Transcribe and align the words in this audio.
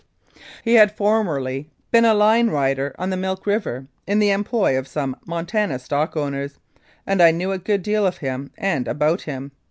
He 0.63 0.73
had 0.73 0.97
formerly 0.97 1.69
been 1.91 2.05
a 2.05 2.15
line 2.15 2.49
rider 2.49 2.95
on 2.97 3.11
the 3.11 3.15
Milk 3.17 3.45
River 3.45 3.85
in 4.07 4.17
the 4.17 4.31
employ 4.31 4.75
of 4.75 4.87
some 4.87 5.15
Montana 5.27 5.77
stock 5.77 6.17
owners, 6.17 6.57
and 7.05 7.21
I 7.21 7.29
knew 7.29 7.51
a 7.51 7.59
good 7.59 7.83
deal 7.83 8.07
of 8.07 8.17
him 8.17 8.49
and 8.57 8.87
about 8.87 9.21
him. 9.21 9.51